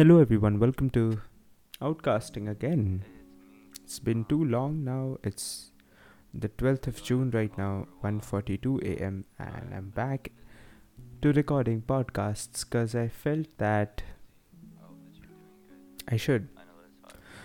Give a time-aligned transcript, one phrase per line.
[0.00, 1.20] Hello everyone, welcome to
[1.82, 3.04] Outcasting again.
[3.84, 5.18] It's been too long now.
[5.22, 5.72] It's
[6.32, 9.26] the 12th of June right now, 1:42 a.m.
[9.38, 10.32] and I'm back
[11.20, 14.02] to recording podcasts cuz I felt that
[16.08, 16.48] I should.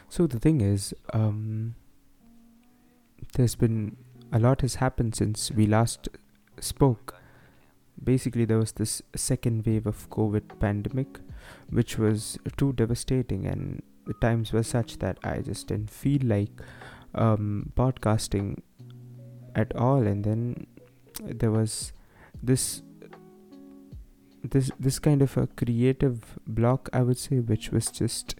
[0.07, 1.75] So the thing is um
[3.33, 3.97] there's been
[4.31, 6.07] a lot has happened since we last
[6.71, 7.15] spoke.
[8.13, 11.24] Basically there was this second wave of COVID pandemic
[11.69, 16.61] which was too devastating and the times were such that I just didn't feel like
[17.13, 18.59] um, podcasting
[19.55, 20.05] at all.
[20.05, 20.67] And then
[21.19, 21.93] there was
[22.43, 22.81] this
[24.43, 28.35] this this kind of a creative block I would say which was just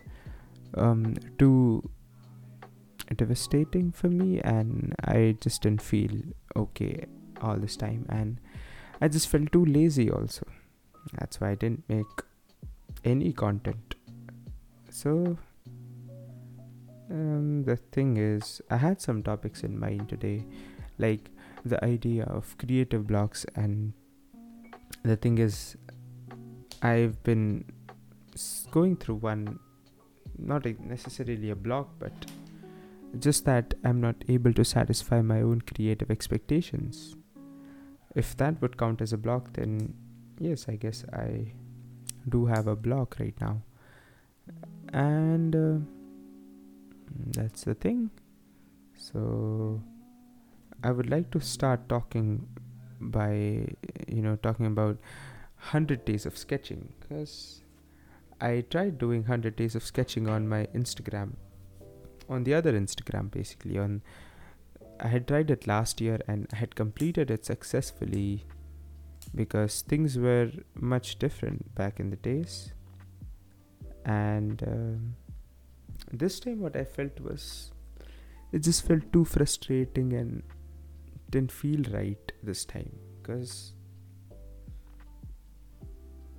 [0.76, 1.90] um, too
[3.16, 6.12] devastating for me and I just didn't feel
[6.56, 7.06] okay
[7.42, 8.06] all this time.
[8.10, 8.40] And
[9.02, 10.46] I just felt too lazy also.
[11.20, 12.06] That's why I didn't make
[13.06, 13.96] any content.
[14.90, 15.38] So
[17.10, 20.44] um, the thing is i had some topics in mind today
[20.98, 21.30] like
[21.64, 23.94] the idea of creative blocks and
[25.04, 25.76] the thing is
[26.82, 27.64] i've been
[28.72, 29.60] going through one
[30.38, 32.14] not necessarily a block but
[33.20, 37.16] just that i'm not able to satisfy my own creative expectations.
[38.14, 39.94] If that would count as a block then
[40.40, 41.54] yes i guess i
[42.30, 43.62] do have a block right now.
[44.94, 45.86] And uh,
[47.34, 48.10] that's the thing.
[48.98, 49.82] So
[50.84, 52.48] i would like to start talking
[53.18, 53.32] by
[54.08, 54.98] you know talking about
[55.70, 57.62] 100 days of sketching because
[58.42, 61.34] i tried doing 100 days of sketching on my instagram
[62.30, 64.02] on the other instagram basically on
[65.00, 68.46] i had tried it last year and i had completed it successfully
[69.36, 72.72] because things were much different back in the days.
[74.06, 75.16] And um,
[76.12, 77.72] this time what i felt was
[78.52, 80.44] it just felt too frustrating and
[81.30, 82.92] didn't feel right this time
[83.22, 83.74] because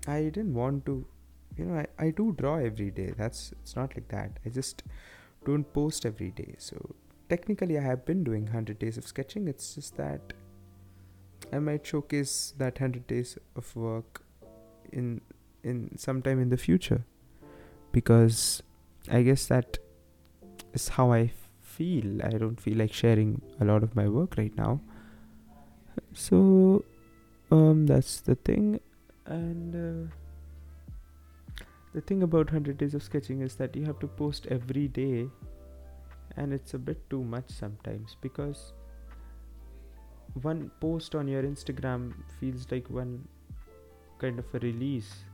[0.07, 1.05] i didn't want to
[1.57, 4.39] you know I, I do draw every day that's it's not like that.
[4.45, 4.83] I just
[5.47, 6.55] don't post every day.
[6.59, 6.95] So
[7.29, 10.33] technically i have been doing 100 days of sketching it's just that
[11.53, 14.23] I might showcase that 100 days of work
[14.93, 15.21] in
[15.63, 17.05] in sometime in the future
[17.93, 18.63] because
[19.11, 19.79] I guess that
[20.73, 21.31] is how I
[21.63, 22.23] feel.
[22.23, 24.81] I don't feel like sharing a lot of my work right now.
[26.13, 26.85] So
[27.51, 28.81] um that's the thing
[29.27, 30.13] and uh,
[31.95, 35.29] the thing about 100 days of sketching is that you have to post every day
[36.37, 38.73] and it's a bit too much sometimes because
[40.43, 43.27] one post on your Instagram feels like one
[44.19, 45.25] kind of a release,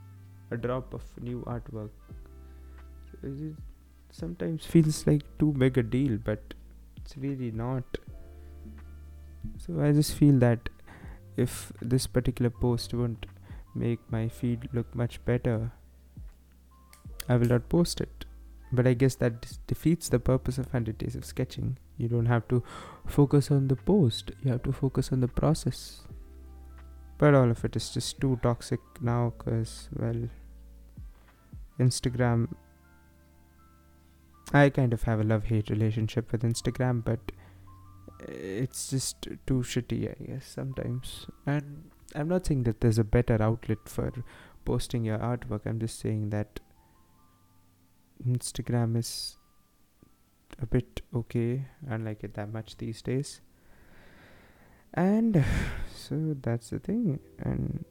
[0.51, 1.89] a drop of new artwork.
[3.21, 3.55] It
[4.11, 6.53] sometimes feels like too big a deal, but
[6.97, 7.83] it's really not.
[9.57, 10.69] So I just feel that
[11.35, 13.25] if this particular post won't
[13.75, 15.71] make my feed look much better,
[17.27, 18.25] I will not post it.
[18.71, 21.77] But I guess that defeats the purpose of 100 days of sketching.
[21.97, 22.63] You don't have to
[23.05, 26.01] focus on the post, you have to focus on the process.
[27.17, 30.29] But all of it is just too toxic now because, well,
[31.79, 32.49] Instagram.
[34.51, 37.19] I kind of have a love hate relationship with Instagram, but
[38.27, 41.27] it's just too shitty, I guess, sometimes.
[41.45, 44.11] And I'm not saying that there's a better outlet for
[44.65, 46.59] posting your artwork, I'm just saying that
[48.27, 49.37] Instagram is
[50.61, 51.65] a bit okay.
[51.87, 53.41] I don't like it that much these days.
[54.93, 55.43] And
[55.95, 57.19] so that's the thing.
[57.39, 57.85] And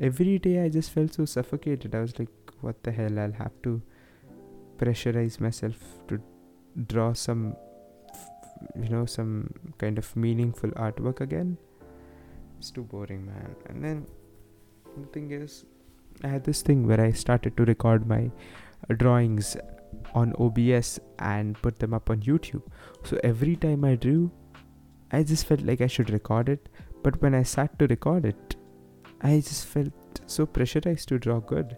[0.00, 1.94] every day I just felt so suffocated.
[1.94, 2.30] I was like,
[2.60, 3.18] what the hell?
[3.18, 3.82] I'll have to
[4.78, 5.76] pressurize myself
[6.08, 6.20] to
[6.86, 7.56] draw some,
[8.80, 11.58] you know, some kind of meaningful artwork again.
[12.58, 13.54] It's too boring, man.
[13.66, 14.06] And then
[14.96, 15.64] the thing is,
[16.24, 18.30] I had this thing where I started to record my
[18.96, 19.56] drawings
[20.14, 22.62] on OBS and put them up on YouTube.
[23.04, 24.30] So every time I drew,
[25.10, 26.68] I just felt like I should record it.
[27.02, 28.56] But when I sat to record it,
[29.20, 29.92] I just felt
[30.26, 31.76] so pressurized to draw good.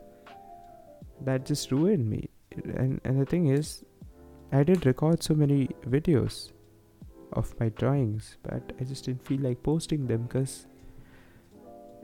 [1.22, 2.30] That just ruined me.
[2.64, 3.84] And, and the thing is,
[4.52, 6.50] I did record so many videos
[7.34, 10.66] of my drawings, but I just didn't feel like posting them because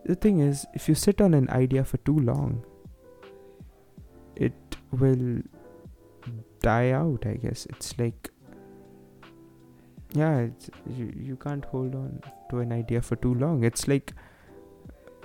[0.05, 2.65] the thing is, if you sit on an idea for too long,
[4.37, 4.55] it
[4.93, 5.43] will
[6.69, 8.31] die out i guess it's like
[10.13, 12.21] yeah it's, you, you can't hold on
[12.51, 14.15] to an idea for too long it's like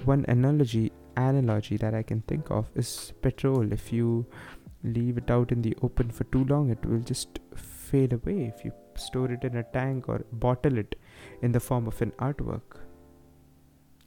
[0.06, 3.72] one analogy analogy that I can think of is petrol.
[3.72, 4.26] If you
[4.84, 8.54] leave it out in the open for too long, it will just fade away.
[8.56, 10.96] If you store it in a tank or bottle it
[11.42, 12.80] in the form of an artwork,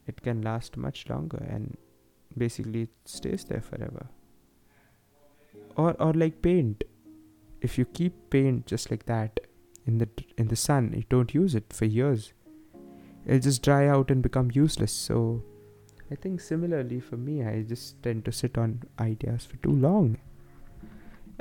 [0.07, 1.77] it can last much longer and
[2.37, 4.07] basically it stays there forever.
[5.77, 6.85] Or, or like paint.
[7.65, 9.41] If you keep paint just like that
[9.87, 12.33] in the in the sun, you don't use it for years.
[13.27, 14.93] It'll just dry out and become useless.
[14.93, 15.43] So
[16.11, 20.19] I think similarly for me, I just tend to sit on ideas for too long.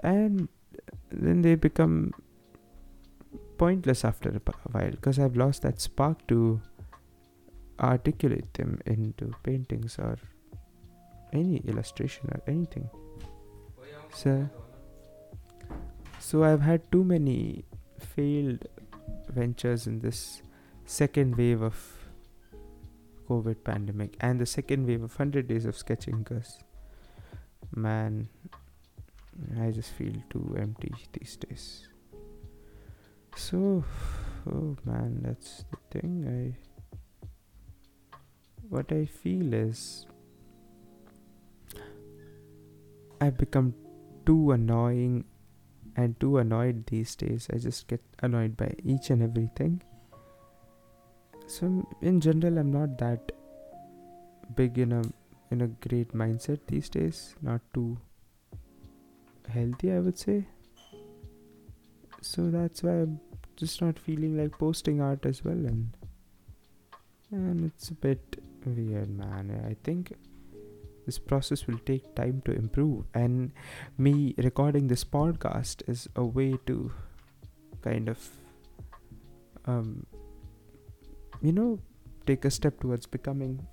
[0.01, 0.47] And
[1.11, 2.13] then they become
[3.57, 4.41] pointless after a
[4.71, 6.61] while because I've lost that spark to
[7.79, 10.17] articulate them into paintings or
[11.33, 12.89] any illustration or anything.
[14.13, 14.49] So,
[16.23, 17.65] so I've had too many
[17.99, 18.65] failed
[19.27, 20.41] ventures in this
[20.85, 21.75] second wave of
[23.29, 26.59] COVID pandemic and the second wave of 100 days of sketching because
[27.75, 28.29] man,
[29.59, 31.89] I just feel too empty these days.
[33.35, 33.83] So,
[34.49, 36.15] oh man, that's the thing.
[36.25, 36.55] I
[38.69, 40.05] what I feel is
[43.19, 43.73] I've become
[44.25, 45.25] too annoying
[45.95, 47.47] and too annoyed these days.
[47.53, 49.81] I just get annoyed by each and everything.
[51.47, 53.31] So in general, I'm not that
[54.55, 55.03] big in a
[55.51, 57.35] in a great mindset these days.
[57.41, 57.97] Not too
[59.49, 60.47] healthy, I would say.
[62.21, 63.19] So that's why I'm
[63.55, 65.91] just not feeling like posting art as well, and
[67.31, 69.51] and it's a bit weird, man.
[69.69, 70.13] I think
[71.05, 73.05] this process will take time to improve.
[73.13, 73.51] And
[73.97, 76.91] me recording this podcast is a way to
[77.81, 78.29] kind of
[79.65, 80.05] um
[81.41, 81.79] you know
[82.25, 83.65] take a step towards becoming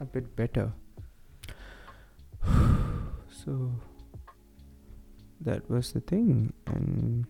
[0.00, 0.72] a bit better.
[3.44, 3.72] So
[5.40, 6.52] that was the thing.
[6.66, 7.24] And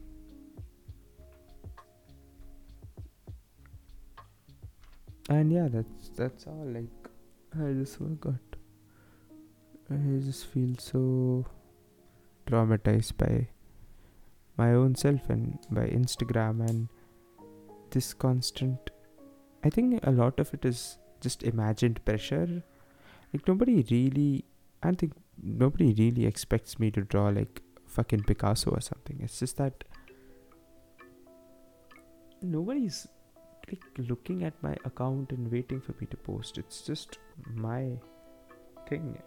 [5.28, 6.66] and yeah that's that's all.
[6.66, 6.88] Like
[7.56, 8.47] i just forgot
[9.90, 11.46] I just feel so
[12.46, 13.48] traumatized by
[14.58, 16.88] my own self and by Instagram and
[17.90, 18.90] this constant.
[19.64, 22.62] I think a lot of it is just imagined pressure.
[23.32, 24.44] Like, nobody really,
[24.82, 29.18] I think nobody really expects me to draw like fucking Picasso or something.
[29.22, 29.84] It's just that
[32.42, 33.08] nobody's
[33.68, 36.58] like looking at my account and waiting for me to post.
[36.58, 37.18] It's just
[37.54, 37.92] my
[38.88, 39.18] thing.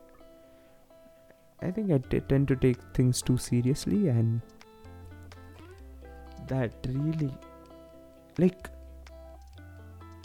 [1.62, 4.42] I think I t- tend to take things too seriously, and
[6.48, 7.32] that really,
[8.38, 8.70] like,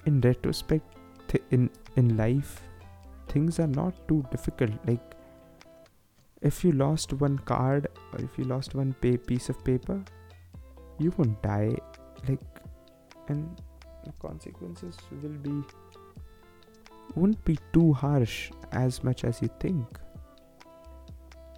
[0.07, 0.97] in retrospect,
[1.29, 2.63] th- in in life,
[3.29, 4.73] things are not too difficult.
[4.87, 5.15] Like,
[6.41, 10.03] if you lost one card or if you lost one pay- piece of paper,
[10.99, 11.77] you won't die.
[12.29, 12.41] Like,
[13.29, 13.61] and
[14.05, 15.63] the consequences will be
[17.15, 20.01] won't be too harsh as much as you think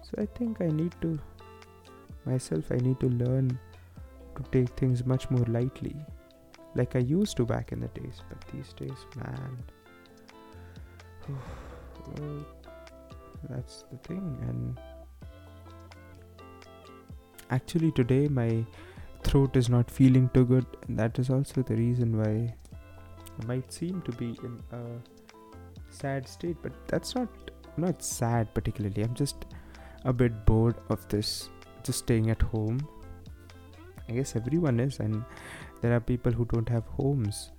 [0.09, 1.19] so I think I need to
[2.25, 3.59] myself I need to learn
[4.35, 5.95] to take things much more lightly
[6.75, 9.57] like I used to back in the days but these days man.
[11.27, 12.45] Well,
[13.49, 14.79] that's the thing and
[17.51, 18.65] actually today my
[19.23, 22.53] throat is not feeling too good and that is also the reason why
[23.41, 24.83] I might seem to be in a
[25.89, 27.29] sad state but that's not
[27.77, 29.45] not sad particularly I'm just
[30.05, 31.49] a bit bored of this
[31.83, 32.87] just staying at home.
[34.07, 35.23] I guess everyone is and
[35.81, 37.51] there are people who don't have homes.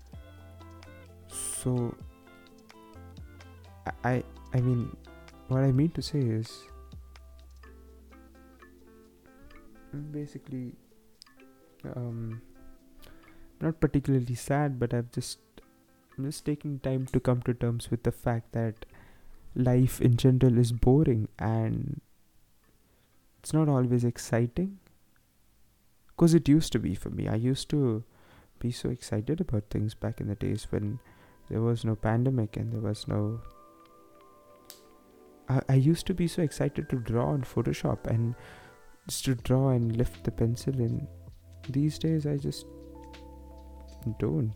[1.29, 1.95] So
[4.05, 4.23] i
[4.55, 4.97] i mean
[5.49, 6.65] what i mean to say is
[10.13, 10.73] basically
[11.97, 12.41] um
[13.61, 15.39] not particularly sad but i've just
[16.17, 18.87] i'm just taking time to come to terms with the fact that
[19.55, 22.01] life in general is boring and
[23.41, 24.79] it's not always exciting.
[26.09, 27.29] Because it used to be for me.
[27.29, 28.05] I used to
[28.59, 30.99] be so excited about things back in the days when
[31.49, 33.41] there was no pandemic and there was no
[35.49, 38.35] I, I used to be so excited to draw on photoshop and
[39.09, 41.09] just to draw and lift the pencil in.
[41.69, 42.67] These days i just
[44.19, 44.53] don't.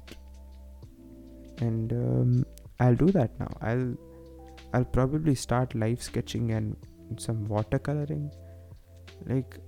[1.59, 2.47] And um,
[2.81, 3.53] i'll do that now.
[3.63, 3.97] I'll
[4.75, 6.77] i'll probably start live sketching and
[7.17, 8.31] some watercoloring
[9.27, 9.59] like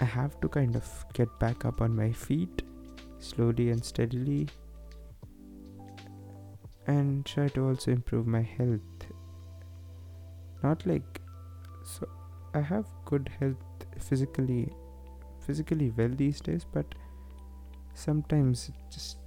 [0.00, 2.62] I have to kind of get back up on my feet
[3.18, 4.48] slowly and steadily
[6.86, 8.80] and try to also improve my health.
[10.62, 11.20] Not like
[11.84, 12.08] so
[12.54, 14.72] i have good health physically
[15.46, 16.86] physically well these days but
[17.92, 19.18] sometimes it just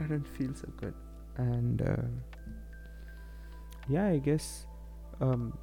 [0.00, 0.94] i don't feel so good.
[1.38, 2.06] And uh,
[3.88, 4.66] yeah i guess
[5.20, 5.58] um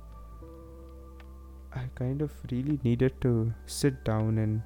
[1.75, 4.62] i kind of really needed to sit down and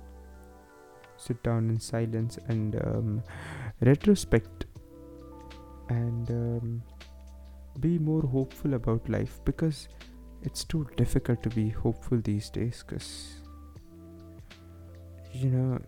[1.17, 3.23] sit down in silence and um,
[3.81, 4.65] retrospect
[5.89, 6.83] and um,
[7.79, 9.87] be more hopeful about life because
[10.43, 13.35] it's too difficult to be hopeful these days because
[15.33, 15.79] you know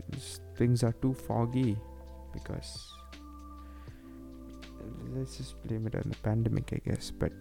[0.58, 1.78] things are too foggy
[2.34, 2.92] because
[5.16, 7.32] let's just blame it on the pandemic i guess but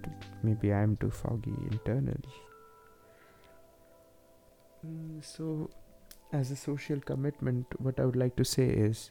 [0.42, 2.34] maybe i'm too foggy internally
[4.86, 5.70] mm, so
[6.32, 9.10] as a social commitment what i would like to say is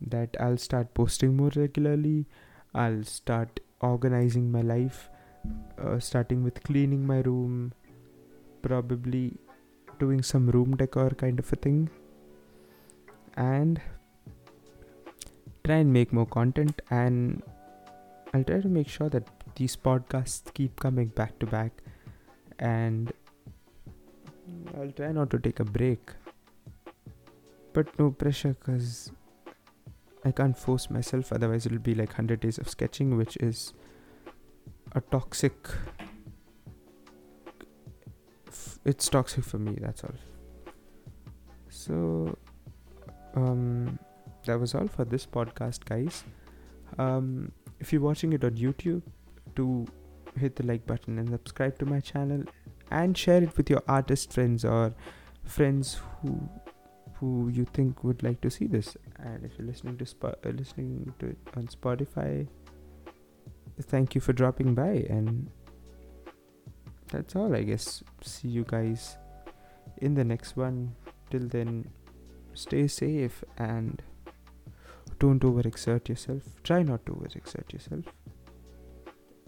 [0.00, 2.26] that i'll start posting more regularly
[2.74, 5.08] i'll start organizing my life
[5.78, 7.72] uh, starting with cleaning my room
[8.62, 9.36] probably
[9.98, 11.88] doing some room decor kind of a thing
[13.36, 13.80] and
[15.64, 17.42] try and make more content and
[18.34, 21.82] I'll try to make sure that these podcasts keep coming back to back
[22.58, 23.12] and
[24.76, 26.10] I'll try not to take a break.
[27.72, 29.12] But no pressure because
[30.24, 33.72] I can't force myself otherwise it'll be like 100 days of sketching which is
[34.92, 35.54] a toxic
[38.84, 40.14] it's toxic for me that's all.
[41.68, 42.36] So
[43.34, 43.98] um
[44.46, 46.24] that was all for this podcast guys.
[46.98, 49.02] Um if you're watching it on youtube
[49.54, 49.86] do
[50.36, 52.42] hit the like button and subscribe to my channel
[52.90, 54.94] and share it with your artist friends or
[55.44, 56.48] friends who
[57.14, 58.96] who you think would like to see this.
[59.18, 62.46] And if you're listening to Sp- uh, listening to it on spotify
[63.82, 65.50] thank you for dropping by and
[67.08, 68.02] that's all i guess.
[68.22, 69.16] See you guys
[69.98, 70.94] in the next one.
[71.30, 71.90] Till then
[72.54, 74.02] stay safe and
[75.18, 76.42] don't overexert yourself.
[76.62, 78.04] Try not to overexert yourself.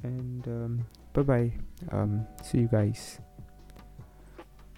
[0.03, 1.53] And um, bye bye
[1.93, 3.21] um, see you guys